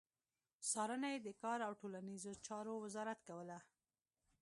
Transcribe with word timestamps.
څارنه 0.71 1.07
يې 1.13 1.19
د 1.25 1.29
کار 1.43 1.59
او 1.67 1.73
ټولنيزو 1.81 2.31
چارو 2.45 2.73
وزارت 2.83 3.19
کوله. 3.27 3.57